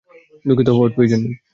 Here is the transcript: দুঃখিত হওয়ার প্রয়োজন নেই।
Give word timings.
দুঃখিত 0.45 0.69
হওয়ার 0.71 0.91
প্রয়োজন 0.95 1.19
নেই। 1.23 1.35